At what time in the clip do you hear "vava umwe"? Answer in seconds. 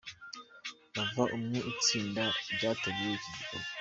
0.95-1.57